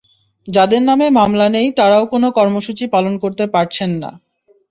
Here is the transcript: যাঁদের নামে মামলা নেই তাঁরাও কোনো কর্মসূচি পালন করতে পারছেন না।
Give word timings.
যাঁদের 0.47 0.81
নামে 0.89 1.07
মামলা 1.11 1.47
নেই 1.55 1.67
তাঁরাও 1.77 2.05
কোনো 2.13 2.27
কর্মসূচি 2.37 2.85
পালন 2.93 3.13
করতে 3.23 3.43
পারছেন 3.55 3.91
না। 4.03 4.11